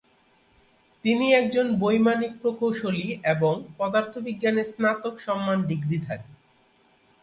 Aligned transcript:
তিনি 1.05 1.25
একজন 1.33 1.67
বৈমানিক 1.79 2.31
প্রকৌশলী 2.41 3.07
এবং 3.25 3.53
পদার্থবিজ্ঞানে 3.77 4.63
স্নাতক 4.65 5.15
সম্মান 5.19 5.59
ডিগ্রিধারী। 5.61 6.27